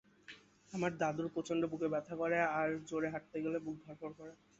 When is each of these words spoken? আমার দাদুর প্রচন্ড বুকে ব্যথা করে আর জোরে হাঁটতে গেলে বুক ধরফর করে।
আমার 0.73 0.91
দাদুর 0.97 1.27
প্রচন্ড 1.35 1.61
বুকে 1.71 1.87
ব্যথা 1.93 2.13
করে 2.21 2.37
আর 2.53 2.69
জোরে 2.89 3.07
হাঁটতে 3.13 3.37
গেলে 3.43 3.57
বুক 3.65 3.75
ধরফর 3.83 4.11
করে। 4.17 4.31